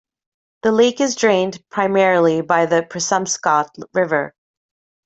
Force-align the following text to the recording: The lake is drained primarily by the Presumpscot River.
The 0.63 0.71
lake 0.71 0.99
is 0.99 1.15
drained 1.15 1.63
primarily 1.69 2.41
by 2.41 2.65
the 2.65 2.81
Presumpscot 2.81 3.67
River. 3.93 4.33